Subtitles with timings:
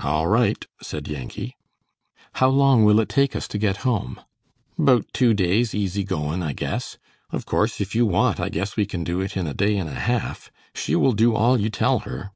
[0.00, 1.56] "All right," said Yankee.
[2.34, 4.20] "How long will it take us to get home?"
[4.78, 6.98] "'Bout two days easy goin,' I guess.
[7.32, 9.90] Of course if you want, I guess we can do it in a day and
[9.90, 10.52] a half.
[10.72, 12.30] She will do all you tell her."